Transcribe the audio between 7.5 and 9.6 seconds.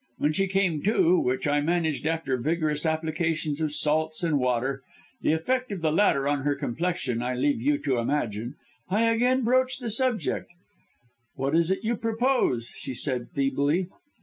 you to imagine I again